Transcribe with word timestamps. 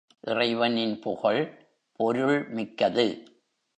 இறைவனின் 0.19 0.99
புகழ் 0.99 1.41
பொருள் 1.99 2.49
மிக்கது. 2.49 3.23